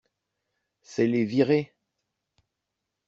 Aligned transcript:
C’est 0.81 1.05
les 1.05 1.25
virer! 1.25 1.75